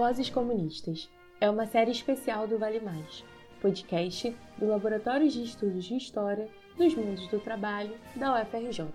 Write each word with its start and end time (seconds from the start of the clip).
Vozes 0.00 0.30
Comunistas 0.30 1.10
é 1.42 1.50
uma 1.50 1.66
série 1.66 1.90
especial 1.90 2.48
do 2.48 2.56
Vale 2.56 2.80
Mais, 2.80 3.22
podcast 3.60 4.34
do 4.56 4.66
Laboratório 4.66 5.28
de 5.28 5.44
Estudos 5.44 5.84
de 5.84 5.94
História 5.94 6.48
dos 6.74 6.94
Mundos 6.94 7.26
do 7.26 7.38
Trabalho 7.38 7.94
da 8.16 8.40
UFRJ. 8.40 8.86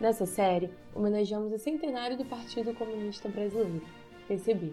Nessa 0.00 0.24
série, 0.24 0.70
homenageamos 0.94 1.52
o 1.52 1.58
centenário 1.58 2.16
do 2.16 2.24
Partido 2.24 2.72
Comunista 2.72 3.28
Brasileiro, 3.28 3.86
PCB, 4.26 4.72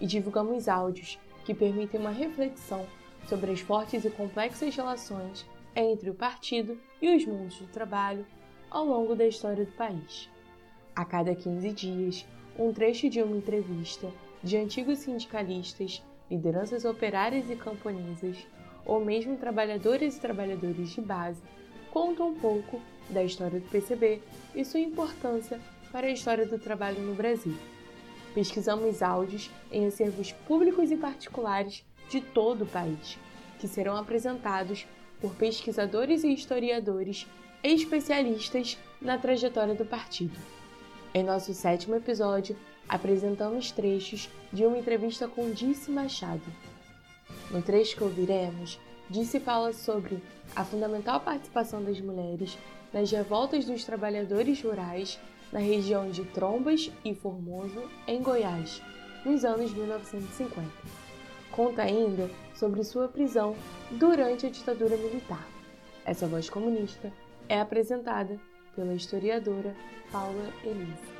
e 0.00 0.06
divulgamos 0.06 0.68
áudios 0.68 1.18
que 1.44 1.52
permitem 1.52 1.98
uma 1.98 2.12
reflexão 2.12 2.86
sobre 3.26 3.50
as 3.50 3.58
fortes 3.58 4.04
e 4.04 4.10
complexas 4.10 4.76
relações 4.76 5.44
entre 5.74 6.08
o 6.08 6.14
partido 6.14 6.80
e 7.02 7.16
os 7.16 7.26
mundos 7.26 7.58
do 7.58 7.66
trabalho 7.66 8.24
ao 8.70 8.86
longo 8.86 9.16
da 9.16 9.26
história 9.26 9.64
do 9.64 9.72
país. 9.72 10.30
A 10.94 11.04
cada 11.04 11.34
15 11.34 11.72
dias, 11.72 12.24
um 12.56 12.72
trecho 12.72 13.10
de 13.10 13.20
uma 13.20 13.36
entrevista 13.36 14.08
de 14.44 14.58
antigos 14.58 14.98
sindicalistas, 14.98 16.04
lideranças 16.30 16.84
operárias 16.84 17.48
e 17.48 17.56
camponesas, 17.56 18.36
ou 18.84 19.02
mesmo 19.02 19.38
trabalhadoras 19.38 20.16
e 20.16 20.20
trabalhadores 20.20 20.90
de 20.90 21.00
base, 21.00 21.40
contam 21.90 22.28
um 22.28 22.34
pouco 22.34 22.78
da 23.08 23.24
história 23.24 23.58
do 23.58 23.68
PCB 23.70 24.20
e 24.54 24.62
sua 24.62 24.80
importância 24.80 25.58
para 25.90 26.08
a 26.08 26.10
história 26.10 26.46
do 26.46 26.58
trabalho 26.58 27.00
no 27.00 27.14
Brasil. 27.14 27.56
Pesquisamos 28.34 29.02
áudios 29.02 29.50
em 29.72 29.86
acervos 29.86 30.32
públicos 30.32 30.90
e 30.90 30.96
particulares 30.96 31.82
de 32.10 32.20
todo 32.20 32.64
o 32.64 32.66
país, 32.66 33.18
que 33.58 33.66
serão 33.66 33.96
apresentados 33.96 34.86
por 35.20 35.34
pesquisadores 35.36 36.22
e 36.22 36.34
historiadores 36.34 37.26
especialistas 37.62 38.76
na 39.00 39.16
trajetória 39.16 39.74
do 39.74 39.86
partido. 39.86 40.36
Em 41.14 41.22
nosso 41.22 41.54
sétimo 41.54 41.94
episódio, 41.94 42.56
apresentamos 42.88 43.70
trechos 43.70 44.28
de 44.52 44.64
uma 44.64 44.78
entrevista 44.78 45.28
com 45.28 45.50
Dice 45.50 45.90
Machado. 45.90 46.42
No 47.50 47.62
trecho 47.62 47.96
que 47.96 48.04
ouviremos, 48.04 48.78
Dice 49.08 49.38
fala 49.38 49.72
sobre 49.72 50.22
a 50.56 50.64
fundamental 50.64 51.20
participação 51.20 51.82
das 51.82 52.00
mulheres 52.00 52.56
nas 52.92 53.10
revoltas 53.10 53.64
dos 53.64 53.84
trabalhadores 53.84 54.62
rurais 54.62 55.18
na 55.52 55.60
região 55.60 56.10
de 56.10 56.24
Trombas 56.24 56.90
e 57.04 57.14
Formoso, 57.14 57.82
em 58.06 58.22
Goiás, 58.22 58.82
nos 59.24 59.44
anos 59.44 59.72
1950. 59.72 60.68
Conta 61.50 61.82
ainda 61.82 62.28
sobre 62.54 62.82
sua 62.82 63.08
prisão 63.08 63.54
durante 63.90 64.46
a 64.46 64.50
ditadura 64.50 64.96
militar. 64.96 65.46
Essa 66.04 66.26
voz 66.26 66.50
comunista 66.50 67.12
é 67.48 67.60
apresentada 67.60 68.38
pela 68.74 68.94
historiadora 68.94 69.74
Paula 70.10 70.52
Elise. 70.64 71.13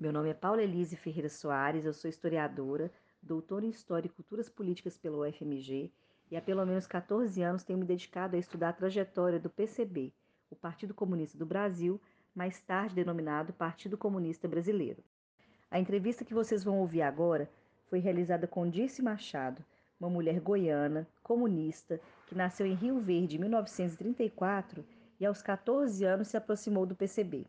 Meu 0.00 0.14
nome 0.14 0.30
é 0.30 0.34
Paula 0.34 0.62
Elise 0.62 0.96
Ferreira 0.96 1.28
Soares, 1.28 1.84
eu 1.84 1.92
sou 1.92 2.08
historiadora, 2.08 2.90
doutora 3.22 3.66
em 3.66 3.68
História 3.68 4.08
e 4.08 4.10
Culturas 4.10 4.48
Políticas 4.48 4.96
pelo 4.96 5.28
UFMG 5.28 5.92
e 6.30 6.38
há 6.38 6.40
pelo 6.40 6.64
menos 6.64 6.86
14 6.86 7.42
anos 7.42 7.64
tenho 7.64 7.78
me 7.78 7.84
dedicado 7.84 8.34
a 8.34 8.38
estudar 8.38 8.70
a 8.70 8.72
trajetória 8.72 9.38
do 9.38 9.50
PCB, 9.50 10.10
o 10.48 10.56
Partido 10.56 10.94
Comunista 10.94 11.36
do 11.36 11.44
Brasil, 11.44 12.00
mais 12.34 12.58
tarde 12.62 12.94
denominado 12.94 13.52
Partido 13.52 13.98
Comunista 13.98 14.48
Brasileiro. 14.48 15.04
A 15.70 15.78
entrevista 15.78 16.24
que 16.24 16.32
vocês 16.32 16.64
vão 16.64 16.78
ouvir 16.78 17.02
agora 17.02 17.46
foi 17.90 17.98
realizada 17.98 18.46
com 18.46 18.70
Dirce 18.70 19.02
Machado, 19.02 19.62
uma 20.00 20.08
mulher 20.08 20.40
goiana, 20.40 21.06
comunista, 21.22 22.00
que 22.26 22.34
nasceu 22.34 22.66
em 22.66 22.72
Rio 22.72 22.98
Verde 23.00 23.36
em 23.36 23.40
1934 23.40 24.82
e 25.20 25.26
aos 25.26 25.42
14 25.42 26.02
anos 26.06 26.28
se 26.28 26.38
aproximou 26.38 26.86
do 26.86 26.96
PCB. 26.96 27.46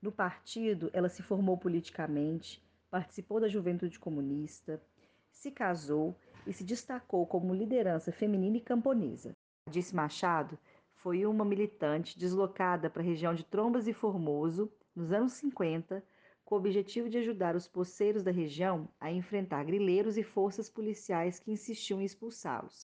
No 0.00 0.12
partido, 0.12 0.90
ela 0.92 1.08
se 1.08 1.22
formou 1.22 1.58
politicamente, 1.58 2.62
participou 2.88 3.40
da 3.40 3.48
juventude 3.48 3.98
comunista, 3.98 4.80
se 5.28 5.50
casou 5.50 6.16
e 6.46 6.52
se 6.52 6.62
destacou 6.62 7.26
como 7.26 7.54
liderança 7.54 8.12
feminina 8.12 8.56
e 8.56 8.60
camponesa. 8.60 9.32
Dirce 9.68 9.94
Machado 9.94 10.58
foi 10.94 11.26
uma 11.26 11.44
militante 11.44 12.18
deslocada 12.18 12.88
para 12.88 13.02
a 13.02 13.04
região 13.04 13.34
de 13.34 13.44
Trombas 13.44 13.88
e 13.88 13.92
Formoso 13.92 14.70
nos 14.94 15.12
anos 15.12 15.32
50 15.34 16.02
com 16.44 16.54
o 16.54 16.58
objetivo 16.58 17.10
de 17.10 17.18
ajudar 17.18 17.54
os 17.54 17.68
poceiros 17.68 18.22
da 18.22 18.30
região 18.30 18.88
a 18.98 19.12
enfrentar 19.12 19.64
grileiros 19.64 20.16
e 20.16 20.22
forças 20.22 20.70
policiais 20.70 21.38
que 21.38 21.52
insistiam 21.52 22.00
em 22.00 22.04
expulsá-los. 22.04 22.86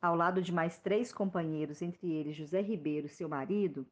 Ao 0.00 0.14
lado 0.14 0.40
de 0.40 0.52
mais 0.52 0.78
três 0.78 1.12
companheiros, 1.12 1.82
entre 1.82 2.12
eles 2.12 2.36
José 2.36 2.60
Ribeiro, 2.60 3.08
seu 3.08 3.28
marido, 3.28 3.84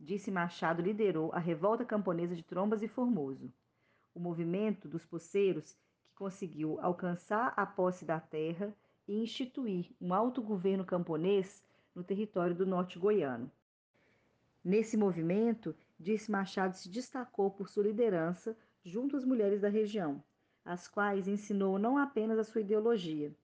Disse 0.00 0.30
Machado 0.30 0.80
liderou 0.80 1.32
a 1.32 1.40
revolta 1.40 1.84
camponesa 1.84 2.36
de 2.36 2.44
Trombas 2.44 2.82
e 2.82 2.88
Formoso, 2.88 3.52
o 4.14 4.20
movimento 4.20 4.88
dos 4.88 5.04
poceiros 5.04 5.72
que 6.04 6.14
conseguiu 6.14 6.78
alcançar 6.80 7.52
a 7.56 7.66
posse 7.66 8.04
da 8.04 8.20
terra 8.20 8.72
e 9.08 9.20
instituir 9.20 9.90
um 10.00 10.14
autogoverno 10.14 10.84
camponês 10.84 11.64
no 11.94 12.04
território 12.04 12.54
do 12.54 12.64
norte 12.64 12.96
goiano. 12.96 13.50
Nesse 14.62 14.96
movimento, 14.96 15.74
Disse 15.98 16.30
Machado 16.30 16.76
se 16.76 16.88
destacou 16.88 17.50
por 17.50 17.68
sua 17.68 17.82
liderança 17.82 18.56
junto 18.84 19.16
às 19.16 19.24
mulheres 19.24 19.60
da 19.60 19.68
região, 19.68 20.22
às 20.64 20.86
quais 20.86 21.26
ensinou 21.26 21.76
não 21.76 21.98
apenas 21.98 22.38
a 22.38 22.44
sua 22.44 22.60
ideologia, 22.60 23.34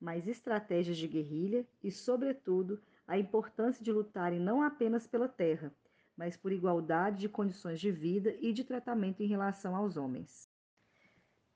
mas 0.00 0.26
estratégias 0.26 0.96
de 0.96 1.06
guerrilha 1.06 1.64
e, 1.82 1.90
sobretudo, 1.90 2.82
a 3.06 3.16
importância 3.16 3.84
de 3.84 3.92
lutarem 3.92 4.40
não 4.40 4.62
apenas 4.62 5.06
pela 5.06 5.28
terra, 5.28 5.72
mas 6.20 6.36
por 6.36 6.52
igualdade 6.52 7.20
de 7.20 7.30
condições 7.30 7.80
de 7.80 7.90
vida 7.90 8.36
e 8.42 8.52
de 8.52 8.62
tratamento 8.62 9.22
em 9.22 9.26
relação 9.26 9.74
aos 9.74 9.96
homens. 9.96 10.50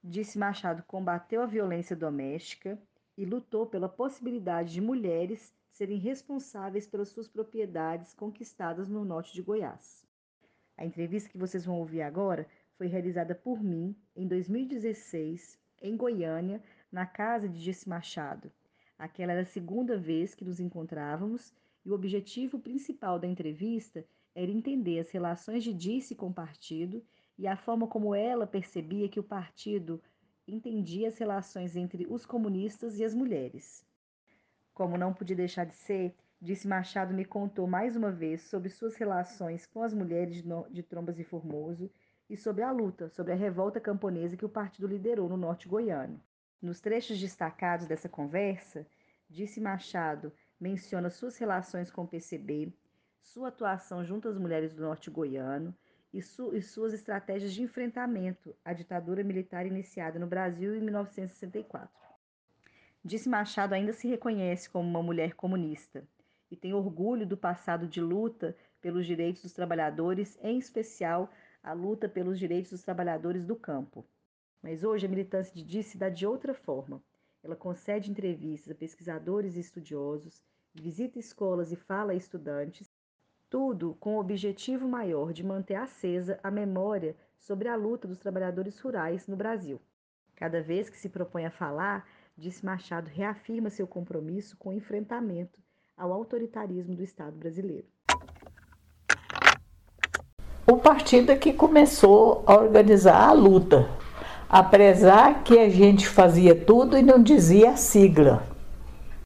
Disse 0.02 0.38
Machado 0.38 0.82
combateu 0.84 1.42
a 1.42 1.47
violência 1.47 1.94
doméstica 1.94 2.80
e 3.14 3.26
lutou 3.26 3.66
pela 3.66 3.91
possibilidade 3.91 4.72
de 4.72 4.80
mulheres 4.80 5.54
serem 5.69 5.98
responsáveis 5.98 6.86
pelas 6.86 7.10
suas 7.10 7.28
propriedades 7.28 8.14
conquistadas 8.14 8.88
no 8.88 9.04
norte 9.04 9.34
de 9.34 9.42
Goiás. 9.42 10.03
A 10.78 10.86
entrevista 10.86 11.28
que 11.28 11.36
vocês 11.36 11.66
vão 11.66 11.78
ouvir 11.78 12.00
agora 12.00 12.48
foi 12.78 12.86
realizada 12.86 13.34
por 13.34 13.62
mim 13.62 13.94
em 14.16 14.26
2016, 14.26 15.58
em 15.82 15.94
Goiânia, 15.94 16.62
na 16.91 17.04
casa 17.04 17.47
de 17.47 17.62
Disse 17.62 17.86
Machado. 17.86 18.50
Aquela 18.98 19.32
era 19.32 19.42
a 19.42 19.44
segunda 19.44 19.98
vez 19.98 20.34
que 20.34 20.42
nos 20.42 20.58
encontrávamos 20.58 21.53
e 21.84 21.91
o 21.91 21.94
objetivo 21.94 22.58
principal 22.58 23.19
da 23.19 23.26
entrevista 23.26 24.06
era 24.34 24.50
entender 24.50 24.99
as 24.99 25.11
relações 25.11 25.62
de 25.62 25.72
Disse 25.72 26.15
com 26.15 26.28
o 26.28 26.34
partido 26.34 27.05
e 27.39 27.47
a 27.47 27.56
forma 27.56 27.87
como 27.87 28.15
ela 28.15 28.47
percebia 28.47 29.09
que 29.09 29.21
o 29.21 29.25
partido 29.25 30.03
entendia 30.47 31.09
as 31.09 31.19
relações 31.19 31.77
entre 31.77 32.06
os 32.09 32.27
comunistas 32.27 32.99
e 32.99 33.05
as 33.05 33.15
mulheres. 33.15 33.84
Como 34.72 34.99
não 34.99 35.15
podia 35.15 35.37
deixar 35.37 35.65
de 35.65 35.75
ser, 35.75 36.15
Disse 36.41 36.69
Machado 36.69 37.15
me 37.15 37.25
contou 37.25 37.67
mais 37.67 37.97
uma 37.97 38.11
vez 38.11 38.43
sobre 38.43 38.69
suas 38.69 38.97
relações 38.97 39.67
com 39.67 39.83
as 39.83 39.95
mulheres 39.95 40.43
de 40.71 40.83
Trombas 40.83 41.19
e 41.19 41.25
Formoso 41.25 41.91
e 42.28 42.37
sobre 42.37 42.62
a 42.62 42.71
luta, 42.71 43.09
sobre 43.09 43.33
a 43.33 43.37
revolta 43.37 43.81
camponesa 43.81 44.37
que 44.37 44.45
o 44.45 44.49
partido 44.49 44.87
liderou 44.87 45.28
no 45.28 45.37
norte 45.37 45.69
goiano. 45.69 46.21
Nos 46.61 46.81
trechos 46.81 47.19
destacados 47.19 47.87
dessa 47.87 48.09
conversa, 48.09 48.87
Disse 49.28 49.61
Machado 49.61 50.33
menciona 50.61 51.09
suas 51.09 51.37
relações 51.39 51.91
com 51.91 52.03
o 52.03 52.09
PCB, 52.09 52.72
sua 53.24 53.48
atuação 53.48 54.04
junto 54.04 54.28
às 54.28 54.36
mulheres 54.36 54.74
do 54.74 54.82
norte 54.82 55.10
goiano 55.10 55.74
e, 56.12 56.20
su 56.20 56.54
e 56.54 56.60
suas 56.60 56.92
estratégias 56.92 57.52
de 57.52 57.62
enfrentamento 57.62 58.54
à 58.65 58.72
ditadura 58.72 59.24
militar 59.24 59.66
iniciada 59.66 60.18
no 60.18 60.26
Brasil 60.26 60.76
em 60.76 60.80
1964. 60.80 61.88
Disse 63.03 63.28
Machado 63.28 63.72
ainda 63.72 63.92
se 63.92 64.06
reconhece 64.06 64.68
como 64.68 64.88
uma 64.88 65.03
mulher 65.03 65.34
comunista 65.34 66.06
e 66.50 66.56
tem 66.56 66.74
orgulho 66.74 67.26
do 67.26 67.36
passado 67.36 67.88
de 67.88 68.00
luta 68.00 68.54
pelos 68.80 69.06
direitos 69.06 69.42
dos 69.42 69.53
trabalhadores, 69.54 70.38
em 70.42 70.59
especial 70.59 71.32
a 71.62 71.72
luta 71.72 72.09
pelos 72.09 72.38
direitos 72.38 72.70
dos 72.72 72.82
trabalhadores 72.82 73.44
do 73.47 73.56
campo. 73.56 74.06
Mas 74.62 74.84
hoje 74.84 75.06
a 75.06 75.09
militância 75.09 75.54
de 75.54 75.65
Diz 75.65 75.86
se 75.86 75.98
dá 75.98 76.10
de 76.10 76.27
outra 76.27 76.54
forma. 76.54 77.03
Ela 77.42 77.56
concede 77.56 78.10
entrevistas 78.10 78.70
a 78.70 78.74
pesquisadores 78.74 79.56
e 79.56 79.60
estudiosos, 79.60 80.42
visita 80.74 81.18
escolas 81.18 81.72
e 81.72 81.77
fala 81.77 82.12
a 82.12 82.16
estudantes, 82.16 82.93
tudo 83.54 83.97
com 84.01 84.16
o 84.16 84.18
objetivo 84.18 84.89
maior 84.89 85.33
de 85.33 85.47
manter 85.47 85.77
acesa 85.77 86.41
a 86.42 86.51
memória 86.51 87.15
sobre 87.39 87.68
a 87.68 87.77
luta 87.77 88.09
dos 88.09 88.18
trabalhadores 88.18 88.80
rurais 88.80 89.28
no 89.28 89.36
Brasil. 89.36 89.80
Cada 90.34 90.60
vez 90.60 90.91
que 90.91 90.98
se 90.98 91.09
propõe 91.09 91.47
a 91.47 91.53
falar, 91.53 92.04
disse 92.36 92.66
Machado 92.66 93.09
reafirma 93.09 93.71
seu 93.71 93.86
compromisso 93.86 94.56
com 94.56 94.71
o 94.71 94.72
enfrentamento 94.72 95.60
ao 95.97 96.12
autoritarismo 96.12 96.97
do 96.97 97.04
Estado 97.04 97.36
brasileiro. 97.36 97.86
O 100.66 100.77
partido 100.78 101.30
é 101.30 101.36
que 101.36 101.53
começou 101.53 102.42
a 102.48 102.56
organizar 102.56 103.28
a 103.28 103.33
luta, 103.33 103.89
apesar 104.48 105.45
que 105.45 105.60
a 105.60 105.68
gente 105.68 106.09
fazia 106.09 106.56
tudo 106.56 106.98
e 106.98 107.03
não 107.04 107.22
dizia 107.22 107.71
a 107.71 107.77
sigla. 107.77 108.48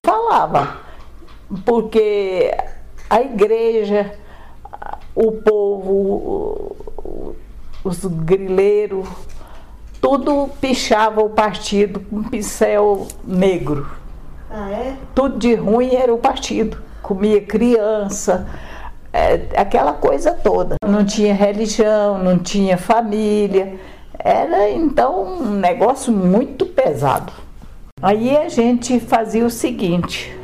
Falava, 0.04 0.82
porque 1.64 2.52
a 3.08 3.20
igreja, 3.20 4.12
o 5.14 5.32
povo, 5.32 6.76
os 7.82 8.04
grileiros, 8.04 9.08
tudo 10.00 10.48
pichava 10.60 11.20
o 11.20 11.30
partido 11.30 12.00
com 12.00 12.22
pincel 12.22 13.08
negro. 13.24 13.86
Ah, 14.50 14.70
é? 14.70 14.96
Tudo 15.14 15.38
de 15.38 15.54
ruim 15.54 15.94
era 15.94 16.12
o 16.12 16.18
partido. 16.18 16.78
Comia 17.02 17.40
criança, 17.40 18.46
é, 19.12 19.40
aquela 19.56 19.92
coisa 19.92 20.32
toda. 20.32 20.76
Não 20.86 21.04
tinha 21.04 21.34
religião, 21.34 22.18
não 22.18 22.38
tinha 22.38 22.76
família. 22.76 23.78
Era 24.18 24.70
então 24.70 25.24
um 25.24 25.50
negócio 25.50 26.12
muito 26.12 26.66
pesado. 26.66 27.32
Aí 28.00 28.36
a 28.36 28.48
gente 28.48 29.00
fazia 29.00 29.44
o 29.44 29.50
seguinte: 29.50 30.36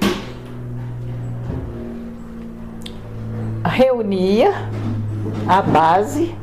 reunia 3.69 4.53
a 5.49 5.63
base. 5.63 6.35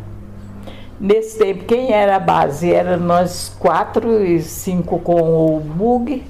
Nesse 0.99 1.37
tempo, 1.39 1.65
quem 1.65 1.91
era 1.91 2.17
a 2.17 2.19
base? 2.19 2.71
Era 2.71 2.95
nós 2.95 3.55
quatro 3.59 4.23
e 4.23 4.39
cinco 4.41 4.99
com 4.99 5.55
o 5.55 5.59
Bug, 5.59 6.23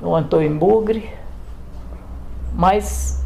o 0.00 0.14
Antônio 0.14 0.54
Bugre. 0.54 1.08
Mas 2.54 3.22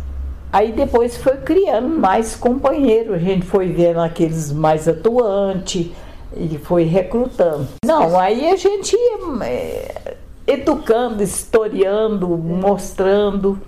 aí 0.53 0.73
depois 0.73 1.17
foi 1.17 1.38
criando 1.38 1.88
mais 1.88 2.37
companheiros, 2.37 3.14
a 3.14 3.19
gente 3.19 3.47
foi 3.47 3.69
vendo 3.69 4.00
aqueles 4.00 4.52
mais 4.52 4.87
atuantes 4.87 5.91
e 6.37 6.59
foi 6.59 6.85
recrutando. 6.85 7.69
Não, 7.85 8.19
aí 8.19 8.50
a 8.50 8.56
gente 8.56 8.94
ia 8.94 9.44
é, 9.44 10.17
educando, 10.47 11.23
historiando, 11.23 12.29
mostrando, 12.29 13.59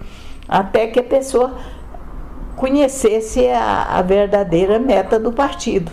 até 0.47 0.87
que 0.87 1.01
a 1.01 1.05
pessoa 1.05 1.55
conhecesse 2.59 3.49
a, 3.49 3.99
a 3.99 4.03
verdadeira 4.03 4.79
meta 4.79 5.19
do 5.19 5.33
partido. 5.33 5.91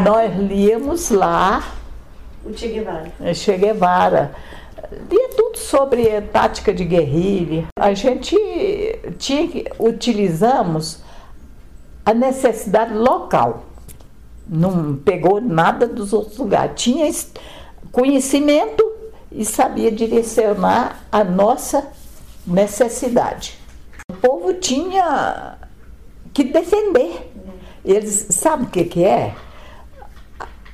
Nós 0.00 0.36
líamos 0.36 1.10
lá 1.10 1.62
O 2.44 2.52
Che 2.52 2.68
Guevara. 2.68 3.12
Che 3.34 3.56
Guevara, 3.56 4.34
lia 5.08 5.28
tudo 5.36 5.56
sobre 5.58 6.20
tática 6.22 6.74
de 6.74 6.84
guerrilha. 6.84 7.66
A 7.78 7.94
gente 7.94 8.36
tinha 9.16 9.46
que, 9.46 9.64
utilizamos 9.78 10.98
a 12.04 12.12
necessidade 12.12 12.94
local. 12.94 13.64
Não 14.48 14.96
pegou 14.96 15.40
nada 15.40 15.86
dos 15.86 16.12
outros 16.12 16.36
lugares. 16.36 16.82
Tinha 16.82 17.08
conhecimento 17.92 18.84
e 19.30 19.44
sabia 19.44 19.90
direcionar 19.90 21.04
a 21.12 21.22
nossa 21.22 21.86
necessidade. 22.44 23.56
O 24.10 24.14
povo 24.14 24.54
tinha 24.54 25.58
que 26.32 26.44
defender. 26.44 27.30
Eles 27.84 28.28
sabem 28.30 28.66
o 28.66 28.70
que, 28.70 28.84
que 28.84 29.04
é? 29.04 29.34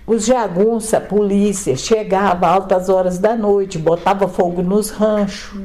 Os 0.07 0.25
jagunços, 0.25 0.95
a 0.95 1.01
polícia, 1.01 1.77
chegava 1.77 2.47
altas 2.47 2.89
horas 2.89 3.19
da 3.19 3.37
noite, 3.37 3.79
botava 3.79 4.27
fogo 4.27 4.63
nos 4.63 4.91
ranchos, 4.91 5.61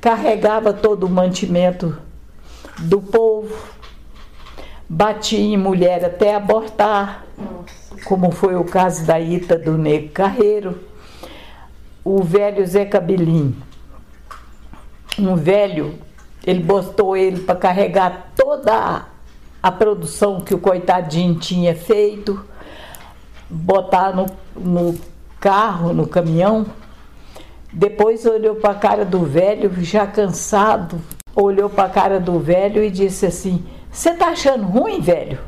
carregava 0.00 0.72
todo 0.72 1.04
o 1.04 1.10
mantimento 1.10 1.96
do 2.78 3.02
povo, 3.02 3.54
batia 4.88 5.38
em 5.38 5.58
mulher 5.58 6.04
até 6.04 6.34
abortar, 6.34 7.26
como 8.06 8.30
foi 8.30 8.54
o 8.54 8.64
caso 8.64 9.04
da 9.04 9.20
Ita 9.20 9.58
do 9.58 9.76
Negro 9.76 10.08
Carreiro, 10.10 10.80
o 12.02 12.22
velho 12.22 12.66
Zé 12.66 12.86
Cabelinho, 12.86 13.56
um 15.18 15.36
velho, 15.36 15.98
ele 16.46 16.62
botou 16.62 17.14
ele 17.14 17.40
para 17.40 17.56
carregar 17.56 18.32
toda 18.60 19.06
a, 19.62 19.72
produção 19.72 20.40
que 20.40 20.54
o 20.54 20.58
coitadinho 20.58 21.34
tinha 21.36 21.74
feito 21.74 22.44
botar 23.48 24.14
no, 24.14 24.26
no 24.54 24.98
carro, 25.40 25.92
no 25.92 26.06
caminhão. 26.06 26.66
Depois 27.72 28.26
olhou 28.26 28.56
para 28.56 28.70
a 28.72 28.74
cara 28.74 29.04
do 29.04 29.24
velho, 29.24 29.72
já 29.82 30.06
cansado, 30.06 31.00
olhou 31.34 31.70
para 31.70 31.84
a 31.84 31.90
cara 31.90 32.20
do 32.20 32.38
velho 32.38 32.82
e 32.82 32.90
disse 32.90 33.26
assim: 33.26 33.64
Você 33.90 34.12
tá 34.14 34.28
achando 34.28 34.64
ruim, 34.64 35.00
velho? 35.00 35.38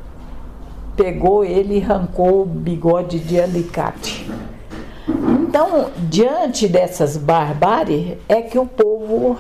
Pegou 0.96 1.44
ele 1.44 1.78
e 1.78 1.82
arrancou 1.82 2.42
o 2.42 2.46
bigode 2.46 3.18
de 3.18 3.40
alicate. 3.40 4.30
Então, 5.08 5.90
diante 6.08 6.68
dessas 6.68 7.16
barbáries, 7.16 8.16
é 8.28 8.40
que 8.40 8.58
o 8.58 8.66
povo 8.66 9.36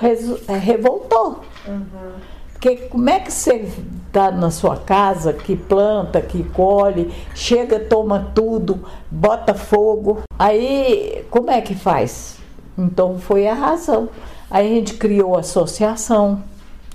revoltou. 0.48 1.40
Uhum. 1.66 2.31
Porque 2.62 2.76
como 2.76 3.10
é 3.10 3.18
que 3.18 3.32
você 3.32 3.66
está 4.06 4.30
na 4.30 4.48
sua 4.48 4.76
casa, 4.76 5.32
que 5.32 5.56
planta, 5.56 6.22
que 6.22 6.44
colhe, 6.44 7.12
chega, 7.34 7.80
toma 7.80 8.30
tudo, 8.36 8.84
bota 9.10 9.52
fogo. 9.52 10.20
Aí, 10.38 11.24
como 11.28 11.50
é 11.50 11.60
que 11.60 11.74
faz? 11.74 12.36
Então 12.78 13.18
foi 13.18 13.48
a 13.48 13.54
razão. 13.54 14.08
Aí 14.48 14.70
a 14.70 14.74
gente 14.76 14.94
criou 14.94 15.34
a 15.34 15.40
associação, 15.40 16.40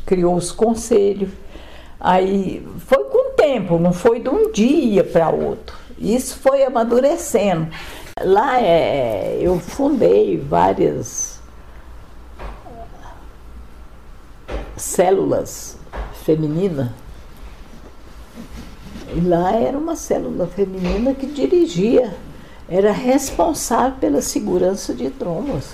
criou 0.05 0.35
os 0.35 0.53
conselhos. 0.53 1.31
Aí 1.99 2.65
foi 2.85 3.03
com 3.03 3.31
o 3.31 3.33
tempo, 3.33 3.77
não 3.77 3.91
foi 3.91 4.21
de 4.21 4.29
um 4.29 4.49
dia 4.49 5.03
para 5.03 5.29
outro. 5.31 5.75
Isso 5.99 6.37
foi 6.37 6.63
amadurecendo. 6.63 7.67
Lá 8.23 8.61
é, 8.61 9.37
eu 9.41 9.59
fundei 9.59 10.37
várias 10.37 11.36
células 14.77 15.77
femininas. 16.23 16.89
E 19.13 19.19
lá 19.21 19.51
era 19.53 19.77
uma 19.77 19.95
célula 19.95 20.47
feminina 20.47 21.13
que 21.13 21.25
dirigia, 21.25 22.15
era 22.69 22.91
responsável 22.91 23.97
pela 23.99 24.21
segurança 24.21 24.93
de 24.93 25.09
trombas. 25.09 25.71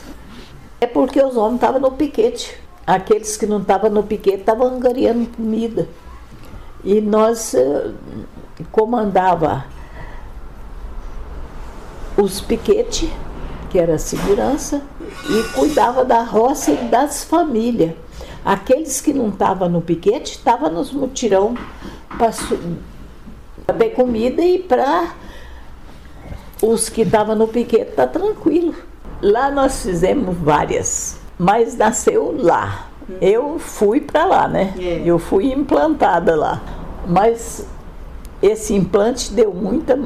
É 0.79 0.87
porque 0.87 1.21
os 1.21 1.35
homens 1.35 1.55
estavam 1.55 1.81
no 1.81 1.91
piquete. 1.91 2.57
Aqueles 2.85 3.37
que 3.37 3.45
não 3.45 3.61
estavam 3.61 3.89
no 3.89 4.03
piquete 4.03 4.39
estavam 4.39 4.67
angariando 4.67 5.27
comida. 5.27 5.87
E 6.83 7.01
nós 7.01 7.53
eh, 7.53 7.91
comandava 8.71 9.65
os 12.17 12.41
piquetes, 12.41 13.09
que 13.69 13.79
era 13.79 13.95
a 13.95 13.99
segurança, 13.99 14.81
e 15.29 15.43
cuidava 15.55 16.05
da 16.05 16.21
roça 16.21 16.71
e 16.71 16.77
das 16.89 17.23
famílias. 17.23 18.02
Aqueles 18.45 18.99
que 18.99 19.13
não 19.13 19.29
estavam 19.29 19.69
no 19.69 19.81
piquete 19.81 20.33
estavam 20.33 20.69
nos 20.69 20.91
mutirão 20.91 21.55
para 22.17 22.31
ter 23.77 23.91
comida 23.91 24.41
e 24.41 24.59
para 24.59 25.13
os 26.61 26.89
que 26.89 27.03
estavam 27.03 27.35
no 27.35 27.47
piquete 27.47 27.91
tá 27.91 28.05
tranquilo. 28.05 28.75
Lá 29.21 29.49
nós 29.49 29.83
fizemos 29.83 30.35
várias, 30.37 31.19
mas 31.39 31.77
nasceu 31.77 32.35
lá. 32.37 32.89
Eu 33.21 33.59
fui 33.59 34.01
para 34.01 34.25
lá, 34.25 34.47
né? 34.47 34.73
É. 34.77 35.01
Eu 35.05 35.19
fui 35.19 35.51
implantada 35.51 36.35
lá. 36.35 36.61
Mas 37.07 37.65
esse 38.41 38.73
implante 38.73 39.31
deu 39.31 39.53
muita 39.53 39.99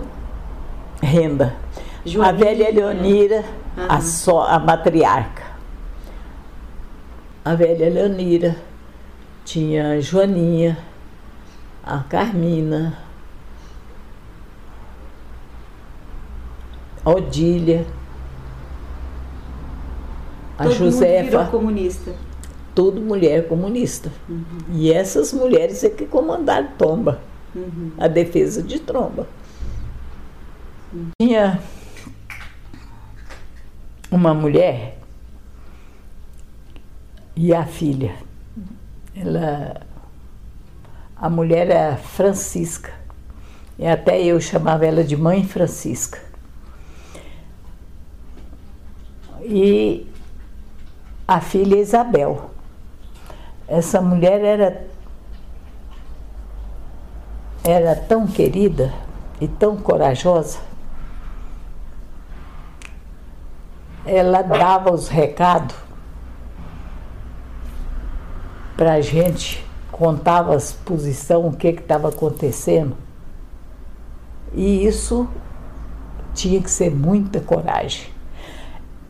renda. 1.02 1.56
A 2.24 2.32
velha 2.32 2.70
Leonira, 2.72 3.44
uhum. 3.76 3.86
a, 3.90 4.02
só, 4.02 4.48
a 4.48 4.60
matriarca 4.60 5.47
a 7.48 7.56
velha 7.56 7.90
Leonira, 7.90 8.58
tinha 9.46 9.92
a 9.92 10.02
Joaninha, 10.02 10.78
a 11.82 12.00
Carmina, 12.00 13.00
a 17.06 17.10
Odília, 17.10 17.88
a 20.58 20.64
Todo 20.66 20.76
Josefa. 20.76 21.38
Mundo 21.38 21.52
comunista. 21.52 22.14
Tudo 22.76 23.00
mulher 23.00 23.48
comunista. 23.48 24.12
Uhum. 24.28 24.44
E 24.74 24.92
essas 24.92 25.32
mulheres 25.32 25.86
é 25.86 25.90
que 25.90 26.06
comandaram 26.06 26.68
Tomba, 26.78 27.22
uhum. 27.56 27.92
a 27.98 28.10
defesa 28.10 28.62
de 28.62 28.78
Tromba. 28.78 29.26
Uhum. 30.94 31.12
Tinha 31.22 31.62
uma 34.12 34.34
mulher 34.34 34.97
e 37.38 37.54
a 37.54 37.66
filha. 37.66 38.16
Ela, 39.16 39.82
a 41.16 41.30
mulher 41.30 41.70
era 41.70 41.96
Francisca. 41.96 42.92
E 43.78 43.86
até 43.86 44.20
eu 44.20 44.42
chamava 44.42 44.86
ela 44.88 45.04
de 45.04 45.16
mãe 45.16 45.46
Francisca. 45.46 46.20
E 49.42 50.12
a 51.28 51.40
filha 51.40 51.78
Isabel. 51.78 52.50
Essa 53.68 54.02
mulher 54.02 54.44
era 54.44 54.88
era 57.64 57.96
tão 57.96 58.26
querida 58.26 58.94
e 59.42 59.48
tão 59.48 59.76
corajosa. 59.76 60.58
Ela 64.06 64.42
dava 64.42 64.92
os 64.94 65.10
recados 65.10 65.87
para 68.78 68.94
a 68.94 69.02
gente 69.02 69.66
contava 69.92 70.54
a 70.54 70.58
exposição, 70.58 71.48
o 71.48 71.54
que 71.54 71.70
estava 71.70 72.10
acontecendo. 72.10 72.96
E 74.54 74.86
isso 74.86 75.28
tinha 76.34 76.62
que 76.62 76.70
ser 76.70 76.92
muita 76.92 77.42
coragem. 77.42 78.08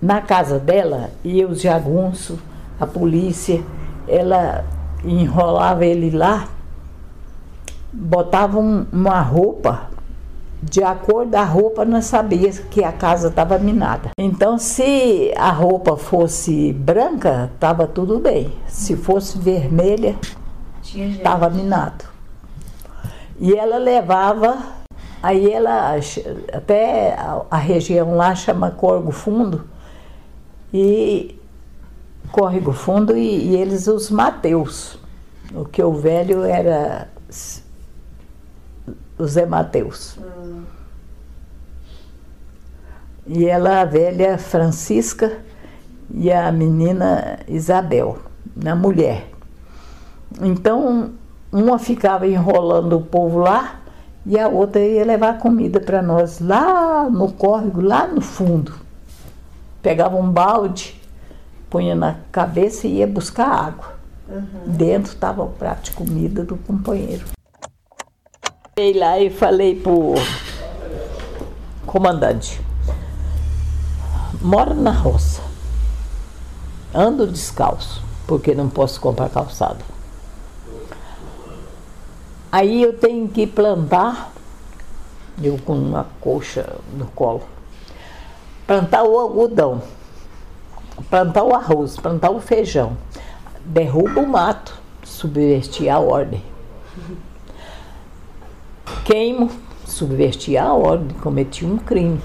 Na 0.01 0.21
casa 0.21 0.57
dela, 0.57 1.11
ia 1.23 1.47
os 1.47 1.61
jagunços, 1.61 2.39
a 2.79 2.87
polícia, 2.87 3.61
ela 4.07 4.63
enrolava 5.03 5.85
ele 5.85 6.09
lá, 6.09 6.47
botava 7.91 8.59
um, 8.59 8.85
uma 8.91 9.19
roupa, 9.21 9.89
de 10.61 10.83
acordo 10.83 11.35
a 11.35 11.43
roupa 11.43 11.85
nós 11.85 12.05
sabíamos 12.05 12.59
que 12.59 12.83
a 12.83 12.91
casa 12.91 13.27
estava 13.27 13.57
minada. 13.59 14.09
Então 14.17 14.57
se 14.57 15.33
a 15.37 15.51
roupa 15.51 15.95
fosse 15.95 16.73
branca, 16.73 17.49
estava 17.53 17.87
tudo 17.87 18.19
bem. 18.19 18.51
Se 18.67 18.95
fosse 18.95 19.37
vermelha, 19.37 20.15
estava 20.83 21.49
minado. 21.49 22.05
E 23.39 23.53
ela 23.53 23.77
levava, 23.77 24.57
aí 25.21 25.51
ela 25.51 25.95
até 26.51 27.13
a, 27.13 27.41
a 27.51 27.57
região 27.57 28.15
lá 28.15 28.33
chama 28.33 28.71
Corgo 28.71 29.11
Fundo, 29.11 29.65
e 30.73 31.39
Córrego 32.31 32.73
Fundo 32.73 33.15
e, 33.15 33.51
e 33.51 33.55
eles 33.55 33.87
os 33.87 34.09
Mateus. 34.09 34.97
O 35.53 35.63
que 35.63 35.81
o 35.81 35.93
velho 35.93 36.43
era 36.43 37.07
o 39.17 39.25
Zé 39.25 39.45
Mateus. 39.45 40.17
Hum. 40.17 40.63
E 43.25 43.45
ela, 43.45 43.81
a 43.81 43.85
velha 43.85 44.37
Francisca 44.37 45.39
e 46.13 46.31
a 46.31 46.51
menina 46.51 47.39
Isabel, 47.47 48.19
na 48.55 48.75
mulher. 48.75 49.29
Então, 50.41 51.11
uma 51.51 51.77
ficava 51.77 52.27
enrolando 52.27 52.97
o 52.97 53.01
povo 53.01 53.39
lá 53.39 53.79
e 54.25 54.37
a 54.37 54.47
outra 54.47 54.81
ia 54.81 55.05
levar 55.05 55.39
comida 55.39 55.79
para 55.79 56.01
nós 56.01 56.39
lá 56.39 57.09
no 57.09 57.31
córrego, 57.31 57.81
lá 57.81 58.07
no 58.07 58.21
fundo. 58.21 58.73
Pegava 59.81 60.17
um 60.17 60.29
balde, 60.29 61.01
punha 61.69 61.95
na 61.95 62.15
cabeça 62.31 62.87
e 62.87 62.97
ia 62.97 63.07
buscar 63.07 63.47
água. 63.47 63.97
Uhum. 64.27 64.73
Dentro 64.73 65.13
estava 65.13 65.43
o 65.43 65.49
prato 65.49 65.83
de 65.83 65.91
comida 65.91 66.43
do 66.43 66.57
companheiro. 66.57 67.36
Fui 68.79 68.93
lá 68.93 69.19
e 69.19 69.31
falei 69.31 69.73
pro 69.73 70.13
comandante, 71.83 72.61
moro 74.39 74.75
na 74.75 74.91
roça, 74.91 75.41
ando 76.93 77.25
descalço, 77.25 78.03
porque 78.27 78.53
não 78.53 78.69
posso 78.69 79.01
comprar 79.01 79.29
calçado. 79.29 79.83
Aí 82.51 82.83
eu 82.83 82.93
tenho 82.93 83.27
que 83.27 83.47
plantar, 83.47 84.31
eu 85.41 85.57
com 85.65 85.73
uma 85.73 86.05
coxa 86.21 86.75
no 86.95 87.07
colo, 87.07 87.41
plantar 88.67 89.01
o 89.05 89.17
algodão, 89.17 89.81
plantar 91.09 91.43
o 91.43 91.55
arroz, 91.55 91.97
plantar 91.97 92.29
o 92.29 92.39
feijão, 92.39 92.95
derruba 93.65 94.21
o 94.21 94.27
mato, 94.27 94.79
subvertir 95.03 95.89
a 95.89 95.97
ordem 95.97 96.43
queimo, 99.07 99.49
subverti 99.85 100.57
a 100.57 100.73
ordem, 100.73 101.15
cometi 101.19 101.65
um 101.65 101.77
crime. 101.77 102.19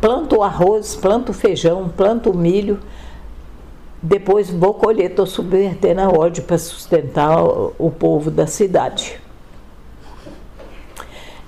Planto 0.00 0.42
arroz, 0.42 0.96
planto 0.96 1.32
feijão, 1.32 1.88
planto 1.88 2.34
milho, 2.34 2.80
depois 4.02 4.50
vou 4.50 4.74
colher, 4.74 5.10
estou 5.10 5.24
subvertendo 5.24 6.00
a 6.00 6.08
ordem 6.08 6.42
para 6.42 6.58
sustentar 6.58 7.40
o, 7.40 7.92
povo 7.96 8.28
da 8.28 8.44
cidade. 8.48 9.20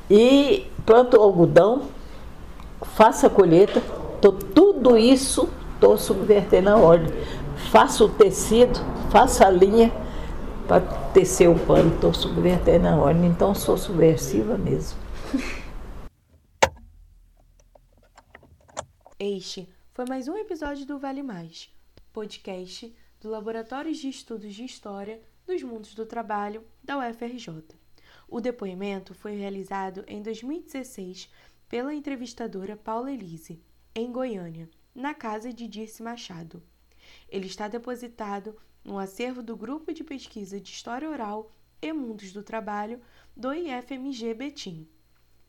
E 0.08 0.64
planto 0.86 1.20
algodão, 1.20 1.82
faço 2.94 3.26
a 3.26 3.30
colheita, 3.30 3.82
tô, 4.20 4.30
tudo 4.30 4.96
isso 4.96 5.48
estou 5.74 5.98
subvertendo 5.98 6.70
a 6.70 6.76
ordem. 6.76 7.12
Faço 7.72 8.04
o 8.04 8.08
tecido, 8.08 8.78
faço 9.10 9.42
a 9.42 9.50
linha, 9.50 9.90
para 10.66 11.12
tecer 11.12 11.48
o 11.48 11.58
pano, 11.66 11.94
estou 11.94 12.14
subvertendo 12.14 12.88
a 12.88 12.96
ordem, 12.96 13.26
então 13.26 13.54
sou 13.54 13.76
subversiva 13.76 14.56
mesmo. 14.56 14.98
Este 19.18 19.68
foi 19.92 20.06
mais 20.08 20.26
um 20.26 20.36
episódio 20.36 20.86
do 20.86 20.98
Vale 20.98 21.22
Mais, 21.22 21.70
podcast 22.12 22.94
do 23.20 23.28
Laboratório 23.28 23.92
de 23.92 24.08
Estudos 24.08 24.54
de 24.54 24.64
História 24.64 25.20
dos 25.46 25.62
Mundos 25.62 25.94
do 25.94 26.06
Trabalho 26.06 26.64
da 26.82 26.98
UFRJ. 26.98 27.62
O 28.26 28.40
depoimento 28.40 29.14
foi 29.14 29.36
realizado 29.36 30.02
em 30.06 30.22
2016 30.22 31.30
pela 31.68 31.94
entrevistadora 31.94 32.76
Paula 32.76 33.12
Elise, 33.12 33.62
em 33.94 34.10
Goiânia, 34.10 34.68
na 34.94 35.12
casa 35.12 35.52
de 35.52 35.68
Dirce 35.68 36.02
Machado. 36.02 36.62
Ele 37.28 37.46
está 37.46 37.68
depositado 37.68 38.56
no 38.84 38.98
acervo 38.98 39.42
do 39.42 39.56
Grupo 39.56 39.92
de 39.94 40.04
Pesquisa 40.04 40.60
de 40.60 40.68
História 40.68 41.08
Oral 41.08 41.50
e 41.80 41.92
Mundos 41.92 42.32
do 42.32 42.42
Trabalho 42.42 43.00
do 43.34 43.52
IFMG 43.52 44.34
Betim. 44.34 44.86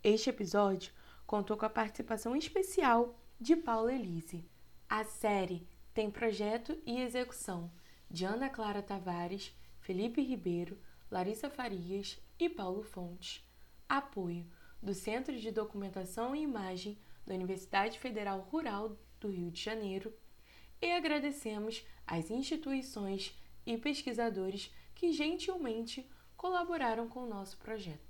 Este 0.01 0.29
episódio 0.29 0.93
contou 1.27 1.57
com 1.57 1.65
a 1.65 1.69
participação 1.69 2.35
especial 2.35 3.19
de 3.39 3.55
Paula 3.55 3.93
Elise. 3.93 4.45
A 4.87 5.03
série 5.03 5.67
tem 5.93 6.09
projeto 6.09 6.77
e 6.85 7.01
execução 7.01 7.69
de 8.09 8.23
Ana 8.23 8.49
Clara 8.49 8.81
Tavares, 8.81 9.53
Felipe 9.79 10.21
Ribeiro, 10.21 10.79
Larissa 11.11 11.49
Farias 11.49 12.17
e 12.39 12.47
Paulo 12.47 12.83
Fontes. 12.83 13.45
Apoio 13.87 14.45
do 14.81 14.93
Centro 14.93 15.37
de 15.37 15.51
Documentação 15.51 16.35
e 16.35 16.41
Imagem 16.41 16.97
da 17.25 17.33
Universidade 17.33 17.99
Federal 17.99 18.39
Rural 18.51 18.97
do 19.19 19.29
Rio 19.29 19.51
de 19.51 19.61
Janeiro 19.61 20.13
e 20.81 20.91
agradecemos 20.91 21.85
às 22.05 22.29
instituições 22.29 23.33
e 23.65 23.77
pesquisadores 23.77 24.71
que 24.93 25.11
gentilmente 25.11 26.07
colaboraram 26.37 27.07
com 27.07 27.23
o 27.23 27.27
nosso 27.27 27.57
projeto. 27.57 27.99